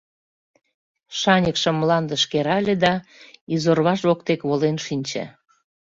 Шаньыкшым 1.19 1.75
мландыш 1.81 2.23
керале 2.31 2.75
да 2.83 2.93
изорваж 3.53 3.99
воктек 4.07 4.41
волен 4.49 4.77
шинче. 4.85 5.23